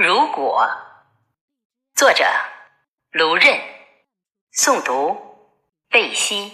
[0.00, 0.64] 如果，
[1.96, 2.24] 作者
[3.10, 3.58] 卢任，
[4.54, 5.16] 诵读
[5.90, 6.52] 贝西。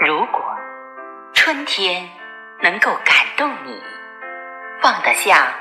[0.00, 0.42] 如果
[1.32, 2.10] 春天
[2.62, 3.80] 能够感动你，
[4.82, 5.54] 放得下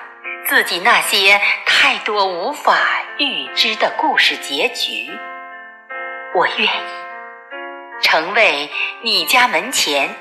[0.47, 2.73] 自己那些太多无法
[3.19, 5.07] 预知的故事结局。
[6.35, 8.69] 我愿意成为
[9.01, 10.15] 你家门前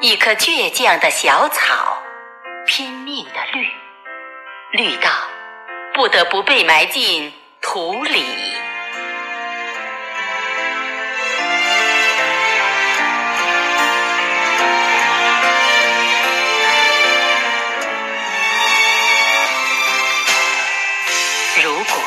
[0.00, 2.02] 一棵倔强的小草，
[2.66, 3.68] 拼命的绿，
[4.72, 5.10] 绿到
[5.92, 8.24] 不得不被埋进土里。
[21.62, 22.02] 如果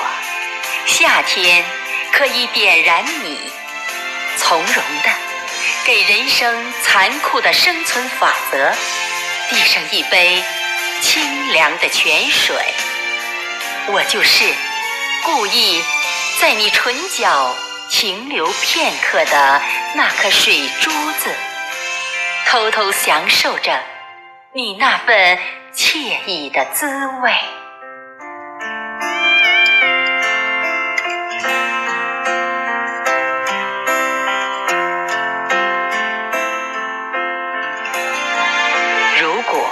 [0.87, 1.63] 夏天。
[2.17, 3.37] 可以点燃你，
[4.37, 5.09] 从容的
[5.85, 8.71] 给人生残酷的生存法则
[9.49, 10.41] 递上一杯
[11.01, 12.55] 清凉的泉水。
[13.87, 14.45] 我就是
[15.25, 15.83] 故意
[16.39, 17.53] 在你唇角
[17.89, 19.61] 停留片刻的
[19.93, 21.29] 那颗水珠子，
[22.47, 23.77] 偷偷享受着
[24.53, 25.37] 你那份
[25.75, 26.87] 惬意的滋
[27.21, 27.33] 味。
[39.25, 39.67] 如果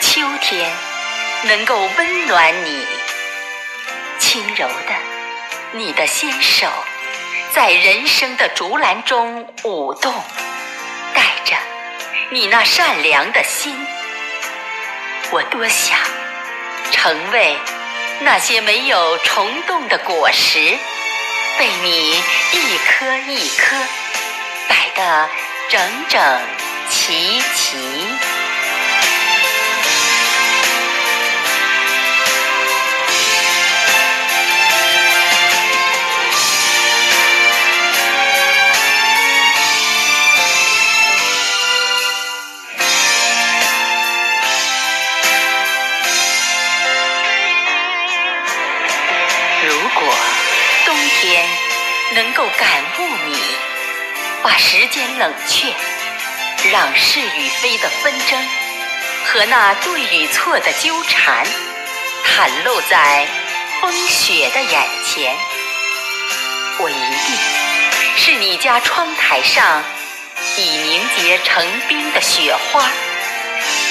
[0.00, 0.66] 秋天
[1.42, 2.86] 能够温暖你，
[4.18, 4.94] 轻柔的，
[5.72, 6.66] 你的纤手
[7.52, 10.14] 在人生的竹篮中舞动，
[11.12, 11.54] 带着
[12.30, 13.76] 你那善良的心。
[15.32, 15.98] 我多想
[16.92, 17.54] 成为
[18.20, 20.78] 那些没有虫洞的果实，
[21.58, 22.12] 被你
[22.52, 23.76] 一颗一颗
[24.66, 25.28] 摆得
[25.68, 25.78] 整
[26.08, 26.40] 整
[26.88, 28.31] 齐齐。
[52.14, 52.68] 能够感
[52.98, 53.36] 悟你，
[54.42, 55.72] 把时间冷却，
[56.70, 58.48] 让是与非的纷争
[59.26, 61.46] 和那对与错的纠缠
[62.24, 63.26] 袒露在
[63.80, 65.34] 风雪的眼前。
[66.78, 67.36] 我一定
[68.16, 69.82] 是你家窗台上
[70.56, 72.90] 已凝结成冰的雪花，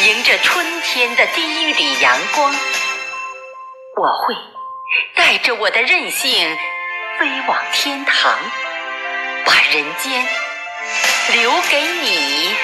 [0.06, 2.54] 迎着春天的第一缕阳光，
[3.98, 4.36] 我会
[5.16, 6.56] 带着我的任性。
[7.22, 8.36] 飞往天堂，
[9.46, 10.26] 把人间
[11.34, 12.56] 留给你。